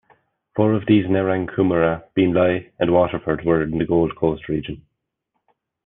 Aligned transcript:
Four 0.55 0.73
of 0.73 0.87
these-Nerang, 0.87 1.45
Coomera, 1.45 2.01
Beenleigh 2.17 2.71
and 2.79 2.91
Waterford-were 2.91 3.61
in 3.61 3.77
the 3.77 3.85
Gold 3.85 4.15
Coast 4.15 4.49
region. 4.49 4.81